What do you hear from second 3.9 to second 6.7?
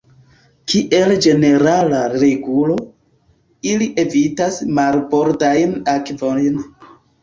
evitas marbordajn akvojn.